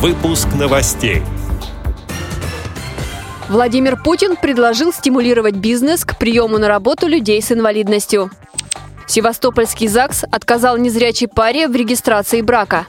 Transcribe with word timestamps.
Выпуск 0.00 0.48
новостей. 0.58 1.20
Владимир 3.50 4.02
Путин 4.02 4.36
предложил 4.36 4.94
стимулировать 4.94 5.56
бизнес 5.56 6.06
к 6.06 6.16
приему 6.16 6.56
на 6.56 6.68
работу 6.68 7.06
людей 7.06 7.42
с 7.42 7.52
инвалидностью. 7.52 8.30
Севастопольский 9.06 9.88
ЗАГС 9.88 10.24
отказал 10.32 10.78
незрячей 10.78 11.28
паре 11.28 11.68
в 11.68 11.76
регистрации 11.76 12.40
брака. 12.40 12.86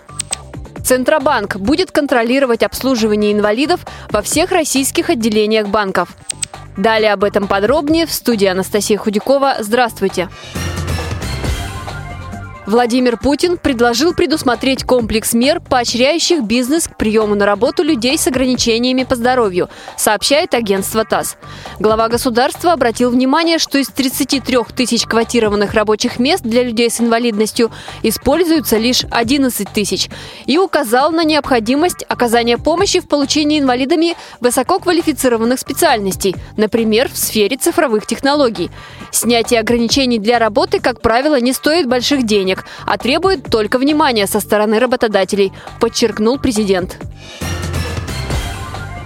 Центробанк 0.85 1.57
будет 1.57 1.91
контролировать 1.91 2.63
обслуживание 2.63 3.33
инвалидов 3.33 3.81
во 4.09 4.21
всех 4.21 4.53
российских 4.53 5.09
отделениях 5.09 5.67
банков. 5.67 6.15
Далее 6.77 7.11
об 7.11 7.25
этом 7.25 7.49
подробнее 7.49 8.05
в 8.05 8.13
студии 8.13 8.47
Анастасия 8.47 8.97
Худякова. 8.97 9.57
Здравствуйте! 9.59 10.29
Здравствуйте! 10.29 10.80
Владимир 12.67 13.17
Путин 13.17 13.57
предложил 13.57 14.13
предусмотреть 14.13 14.83
комплекс 14.83 15.33
мер, 15.33 15.59
поощряющих 15.59 16.43
бизнес 16.43 16.87
к 16.87 16.95
приему 16.95 17.33
на 17.33 17.47
работу 17.47 17.81
людей 17.81 18.17
с 18.19 18.27
ограничениями 18.27 19.03
по 19.03 19.15
здоровью, 19.15 19.67
сообщает 19.97 20.53
агентство 20.53 21.03
ТАСС. 21.03 21.37
Глава 21.79 22.07
государства 22.07 22.73
обратил 22.73 23.09
внимание, 23.09 23.57
что 23.57 23.79
из 23.79 23.87
33 23.87 24.57
тысяч 24.75 25.05
квотированных 25.05 25.73
рабочих 25.73 26.19
мест 26.19 26.43
для 26.43 26.63
людей 26.63 26.91
с 26.91 27.01
инвалидностью 27.01 27.71
используются 28.03 28.77
лишь 28.77 29.05
11 29.09 29.67
тысяч 29.73 30.09
и 30.45 30.59
указал 30.59 31.11
на 31.11 31.23
необходимость 31.23 32.05
оказания 32.07 32.59
помощи 32.59 32.99
в 32.99 33.07
получении 33.07 33.59
инвалидами 33.59 34.15
высококвалифицированных 34.39 35.59
специальностей, 35.59 36.35
например, 36.57 37.09
в 37.09 37.17
сфере 37.17 37.57
цифровых 37.57 38.05
технологий. 38.05 38.69
Снятие 39.09 39.59
ограничений 39.59 40.19
для 40.19 40.37
работы, 40.37 40.79
как 40.79 41.01
правило, 41.01 41.39
не 41.39 41.53
стоит 41.53 41.87
больших 41.87 42.23
денег, 42.25 42.50
а 42.85 42.97
требует 42.97 43.43
только 43.49 43.77
внимания 43.77 44.27
со 44.27 44.39
стороны 44.39 44.79
работодателей, 44.79 45.51
подчеркнул 45.79 46.37
президент. 46.39 46.97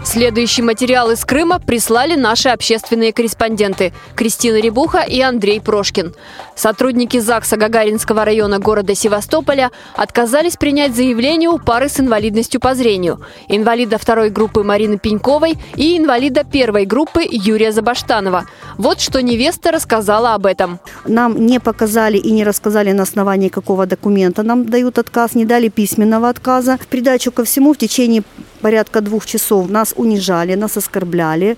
Следующий 0.06 0.62
материал 0.62 1.10
из 1.10 1.26
Крыма 1.26 1.60
прислали 1.60 2.16
наши 2.16 2.50
общественные 2.50 3.12
корреспонденты 3.12 3.92
Кристина 4.16 4.62
Рябуха 4.62 5.00
и 5.02 5.20
Андрей 5.20 5.60
Прошкин. 5.60 6.14
Сотрудники 6.56 7.20
ЗАГСа 7.20 7.58
Гагаринского 7.58 8.24
района 8.24 8.60
города 8.60 8.94
Севастополя 8.94 9.72
отказались 9.96 10.58
принять 10.58 10.96
заявление 10.96 11.50
у 11.50 11.58
пары 11.58 11.90
с 11.90 12.00
инвалидностью 12.00 12.62
по 12.62 12.76
зрению. 12.76 13.20
Инвалида 13.50 13.98
второй 13.98 14.30
группы 14.30 14.64
Марины 14.64 15.00
Пеньковой 15.00 15.58
и 15.76 15.98
инвалида 15.98 16.44
первой 16.44 16.86
группы 16.86 17.26
Юрия 17.28 17.72
Забаштанова. 17.72 18.46
Вот 18.78 19.00
что 19.00 19.22
невеста 19.22 19.72
рассказала 19.72 20.34
об 20.34 20.46
этом. 20.46 20.80
Нам 21.08 21.46
не 21.46 21.60
показали 21.60 22.18
и 22.18 22.32
не 22.32 22.44
рассказали 22.44 22.92
на 22.92 23.04
основании 23.04 23.50
какого 23.50 23.86
документа 23.86 24.44
нам 24.44 24.66
дают 24.66 24.98
отказ, 24.98 25.36
не 25.36 25.46
дали 25.46 25.70
письменного 25.70 26.30
отказа. 26.30 26.78
В 26.78 26.88
придачу 26.88 27.32
ко 27.32 27.44
всему 27.44 27.74
в 27.74 27.78
течение 27.78 28.24
порядка 28.62 29.02
двух 29.02 29.26
часов 29.26 29.70
нас 29.70 29.94
унижали, 29.96 30.56
нас 30.56 30.78
оскорбляли. 30.78 31.58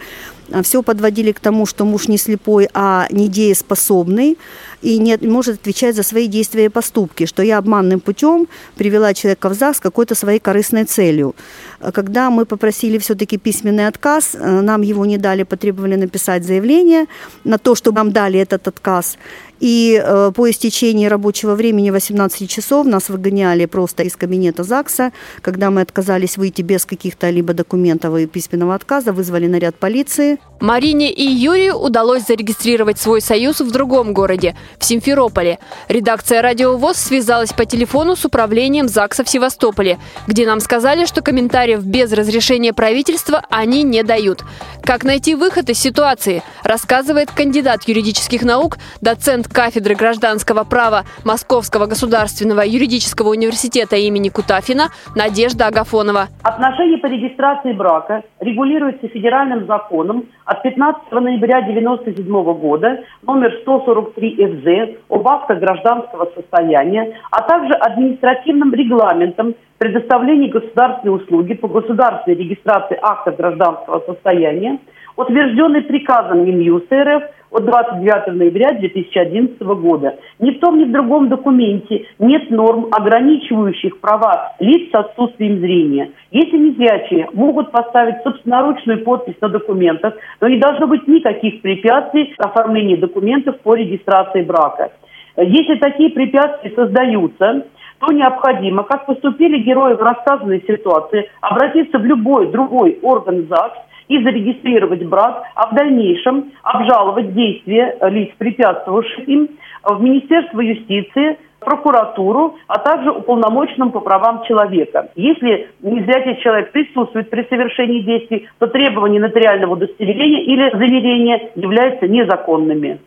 А, 0.52 0.62
Все 0.62 0.82
подводили 0.82 1.32
к 1.32 1.40
тому, 1.40 1.66
что 1.66 1.86
муж 1.86 2.08
не 2.08 2.18
слепой, 2.18 2.70
а 2.74 3.08
недееспособный 3.12 4.38
и 4.82 5.00
не 5.00 5.18
может 5.18 5.62
отвечать 5.62 5.96
за 5.96 6.04
свои 6.04 6.28
действия 6.28 6.66
и 6.66 6.70
поступки, 6.70 7.26
что 7.26 7.44
я 7.44 7.58
обманным 7.58 8.00
путем 8.00 8.48
привела 8.76 9.14
человека 9.14 9.50
в 9.50 9.54
ЗАГС 9.54 9.78
с 9.78 9.80
какой-то 9.80 10.16
своей 10.16 10.40
корыстной 10.40 10.86
целью. 10.86 11.36
А 11.80 11.92
когда 11.92 12.30
мы 12.30 12.46
попросили 12.46 12.98
все-таки 12.98 13.38
письменный 13.38 13.88
отказ, 13.88 14.36
э, 14.36 14.62
нам 14.62 14.82
его 14.82 15.06
не 15.06 15.18
дали, 15.18 15.44
потребовали 15.44 15.96
написать 15.96 16.44
заявление 16.44 17.06
на 17.44 17.58
то, 17.58 17.76
чтобы 17.76 17.98
нам 17.98 18.12
дали 18.12 18.40
этот 18.40 18.68
отказ. 18.68 19.18
И 19.60 20.02
э, 20.04 20.32
по 20.36 20.50
истечении 20.50 21.08
рабочего 21.08 21.56
времени 21.56 21.90
18 21.90 22.50
часов 22.50 22.86
нас 22.86 23.10
выгоняли 23.10 23.66
просто 23.66 24.04
из 24.04 24.16
кабинета 24.16 24.64
ЗАГСа, 24.64 25.12
когда 25.42 25.72
мы 25.72 25.82
отказались 25.82 26.38
выйти 26.38 26.62
без 26.62 26.86
каких-то 26.86 27.30
либо 27.30 27.54
документов 27.54 28.16
и 28.18 28.28
письменного 28.28 28.76
отказа, 28.76 29.14
вызвали 29.14 29.48
наряд 29.48 29.76
полиции. 29.76 30.38
Марине 30.60 31.12
и 31.12 31.24
Юрию 31.24 31.76
удалось 31.76 32.26
зарегистрировать 32.26 33.00
свой 33.00 33.22
союз 33.22 33.60
в 33.60 33.72
другом 33.72 34.14
городе, 34.14 34.56
в 34.80 34.86
Симферополе. 34.86 35.60
Редакция 35.88 36.42
«Радио 36.42 36.78
ВОЗ» 36.78 36.98
связалась 36.98 37.54
по 37.54 37.66
телефону 37.66 38.16
с 38.16 38.26
управлением 38.26 38.88
ЗАГСа 38.88 39.24
в 39.24 39.30
Севастополе, 39.30 40.00
где 40.28 40.46
нам 40.46 40.60
сказали, 40.60 41.06
что 41.06 41.22
комментариев 41.22 41.84
без 41.84 42.12
разрешения 42.12 42.74
правительства 42.74 43.44
они 43.50 43.84
не 43.84 44.04
дают. 44.04 44.44
Как 44.84 45.04
найти 45.04 45.36
выход 45.36 45.70
из 45.70 45.80
ситуации, 45.80 46.42
рассказывает 46.64 47.30
кандидат 47.32 47.84
юридических 47.88 48.42
наук, 48.42 48.78
доцент 49.02 49.47
кафедры 49.52 49.96
гражданского 49.96 50.64
права 50.64 51.04
Московского 51.26 51.86
государственного 51.86 52.62
юридического 52.62 53.30
университета 53.30 53.96
имени 53.96 54.30
Кутафина 54.30 54.90
Надежда 55.16 55.68
Агафонова. 55.68 56.28
Отношения 56.44 56.98
по 56.98 57.08
регистрации 57.08 57.74
брака 57.74 58.24
регулируются 58.40 59.08
федеральным 59.08 59.66
законом 59.68 60.26
от 60.46 60.64
15 60.64 61.12
ноября 61.12 61.58
1997 61.60 62.54
года 62.54 63.04
номер 63.22 63.58
143 63.62 64.36
ФЗ 64.36 64.98
об 65.10 65.28
актах 65.28 65.60
гражданского 65.60 66.30
состояния, 66.36 67.18
а 67.32 67.42
также 67.42 67.74
административным 67.74 68.74
регламентом 68.74 69.56
предоставления 69.78 70.50
государственной 70.50 71.16
услуги 71.16 71.54
по 71.54 71.68
государственной 71.68 72.38
регистрации 72.38 72.98
актов 73.02 73.38
гражданского 73.38 74.04
состояния, 74.06 74.80
утвержденный 75.16 75.82
приказом 75.82 76.46
Минюста 76.46 77.04
РФ 77.04 77.24
от 77.50 77.66
29 77.66 78.36
ноября 78.36 78.74
2011 78.74 79.62
года. 79.62 80.18
Ни 80.40 80.52
в 80.52 80.60
том, 80.60 80.78
ни 80.78 80.86
в 80.86 80.92
другом 80.92 81.30
документе 81.30 82.06
нет 82.20 82.50
норм, 82.52 82.88
ограничивающих 82.92 84.00
права 84.00 84.54
лиц 84.60 84.92
с 84.92 84.96
отсутствием 84.96 85.60
зрения. 85.60 86.12
Если 86.32 86.58
незрячие 86.58 87.30
могут 87.34 87.72
поставить 87.72 88.22
собственноручную 88.24 89.04
подпись 89.04 89.38
на 89.42 89.50
документах, 89.50 90.16
то 90.40 90.48
не 90.48 90.58
должно 90.58 90.88
быть 90.88 91.08
никаких 91.08 91.62
препятствий 91.62 92.34
к 92.38 92.46
оформлению 92.46 92.98
документов 92.98 93.60
по 93.62 93.76
регистрации 93.76 94.42
брака. 94.42 94.92
Если 95.38 95.76
такие 95.76 96.10
препятствия 96.10 96.72
создаются, 96.76 97.68
то 98.00 98.12
необходимо, 98.12 98.84
как 98.84 99.06
поступили 99.06 99.60
герои 99.60 99.94
в 99.94 100.02
рассказанной 100.02 100.64
ситуации, 100.68 101.30
обратиться 101.42 101.98
в 102.00 102.06
любой 102.06 102.52
другой 102.52 103.00
орган 103.02 103.48
ЗАГС 103.48 103.78
и 104.08 104.24
зарегистрировать 104.24 105.04
брак, 105.06 105.44
а 105.56 105.68
в 105.70 105.76
дальнейшем 105.76 106.52
обжаловать 106.64 107.34
действия 107.34 107.98
лиц, 108.10 108.30
препятствовавших 108.38 109.28
им, 109.28 109.50
в 109.84 110.02
Министерство 110.02 110.60
юстиции, 110.62 111.38
прокуратуру, 111.60 112.56
а 112.68 112.80
также 112.80 113.12
уполномоченным 113.12 113.92
по 113.92 114.00
правам 114.00 114.44
человека. 114.44 115.10
Если 115.16 115.70
незрячий 115.82 116.42
человек 116.42 116.72
присутствует 116.72 117.30
при 117.30 117.44
совершении 117.50 118.02
действий, 118.02 118.48
то 118.60 118.68
требования 118.68 119.20
нотариального 119.20 119.74
удостоверения 119.74 120.44
или 120.44 120.70
заверения 120.72 121.52
являются 121.56 122.08
незаконными. 122.08 123.00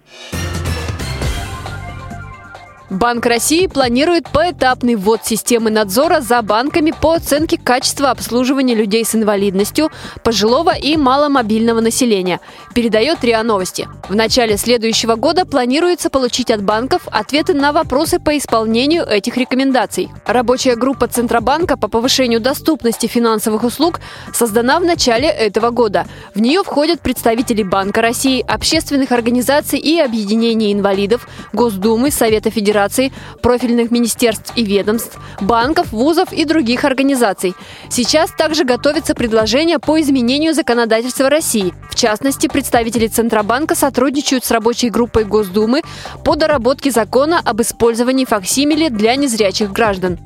Банк 2.90 3.24
России 3.24 3.68
планирует 3.68 4.28
поэтапный 4.30 4.96
ввод 4.96 5.20
системы 5.24 5.70
надзора 5.70 6.20
за 6.20 6.42
банками 6.42 6.90
по 6.90 7.12
оценке 7.12 7.56
качества 7.56 8.10
обслуживания 8.10 8.74
людей 8.74 9.04
с 9.04 9.14
инвалидностью, 9.14 9.90
пожилого 10.24 10.74
и 10.74 10.96
маломобильного 10.96 11.80
населения, 11.80 12.40
передает 12.74 13.22
РИА 13.22 13.44
Новости. 13.44 13.88
В 14.08 14.16
начале 14.16 14.56
следующего 14.56 15.14
года 15.14 15.46
планируется 15.46 16.10
получить 16.10 16.50
от 16.50 16.64
банков 16.64 17.02
ответы 17.12 17.54
на 17.54 17.70
вопросы 17.70 18.18
по 18.18 18.36
исполнению 18.36 19.06
этих 19.06 19.36
рекомендаций. 19.36 20.10
Рабочая 20.26 20.74
группа 20.74 21.06
Центробанка 21.06 21.76
по 21.76 21.86
повышению 21.86 22.40
доступности 22.40 23.06
финансовых 23.06 23.62
услуг 23.62 24.00
создана 24.34 24.80
в 24.80 24.84
начале 24.84 25.28
этого 25.28 25.70
года. 25.70 26.06
В 26.34 26.40
нее 26.40 26.64
входят 26.64 27.00
представители 27.00 27.62
Банка 27.62 28.02
России, 28.02 28.44
общественных 28.48 29.12
организаций 29.12 29.78
и 29.78 30.00
объединений 30.00 30.72
инвалидов, 30.72 31.28
Госдумы, 31.52 32.10
Совета 32.10 32.50
Федерации 32.50 32.79
Федерации, 32.80 33.12
профильных 33.42 33.90
министерств 33.90 34.52
и 34.56 34.64
ведомств, 34.64 35.18
банков, 35.40 35.92
вузов 35.92 36.32
и 36.32 36.44
других 36.44 36.84
организаций. 36.84 37.54
Сейчас 37.90 38.30
также 38.30 38.64
готовится 38.64 39.14
предложение 39.14 39.78
по 39.78 40.00
изменению 40.00 40.54
законодательства 40.54 41.28
России. 41.28 41.74
В 41.90 41.94
частности, 41.94 42.48
представители 42.48 43.06
Центробанка 43.06 43.74
сотрудничают 43.74 44.44
с 44.44 44.50
рабочей 44.50 44.88
группой 44.88 45.24
Госдумы 45.24 45.82
по 46.24 46.36
доработке 46.36 46.90
закона 46.90 47.40
об 47.44 47.60
использовании 47.60 48.24
факсимили 48.24 48.88
для 48.88 49.16
незрячих 49.16 49.72
граждан. 49.72 50.18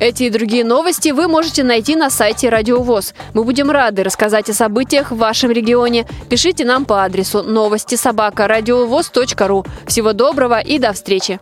Эти 0.00 0.24
и 0.24 0.30
другие 0.30 0.64
новости 0.64 1.10
вы 1.10 1.28
можете 1.28 1.62
найти 1.62 1.94
на 1.94 2.10
сайте 2.10 2.48
Радио 2.48 2.82
ВОЗ. 2.82 3.14
Мы 3.32 3.44
будем 3.44 3.70
рады 3.70 4.02
рассказать 4.02 4.50
о 4.50 4.52
событиях 4.52 5.12
в 5.12 5.16
вашем 5.16 5.52
регионе. 5.52 6.04
Пишите 6.28 6.64
нам 6.64 6.84
по 6.84 7.04
адресу 7.04 7.44
новости 7.44 7.94
собака 7.94 8.48
ру. 8.48 9.64
Всего 9.86 10.12
доброго 10.12 10.58
и 10.58 10.78
до 10.78 10.92
встречи! 10.92 11.38